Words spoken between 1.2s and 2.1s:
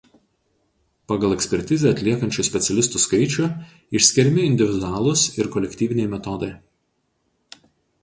ekspertizę